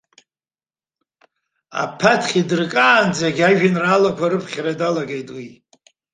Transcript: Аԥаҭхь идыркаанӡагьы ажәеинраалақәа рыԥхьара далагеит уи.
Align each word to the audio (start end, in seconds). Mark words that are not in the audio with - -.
Аԥаҭхь 1.83 2.33
идыркаанӡагьы 2.41 3.43
ажәеинраалақәа 3.49 4.31
рыԥхьара 4.31 4.73
далагеит 4.79 5.29
уи. 5.35 5.47